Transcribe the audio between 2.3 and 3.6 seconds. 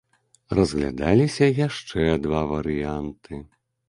варыянты.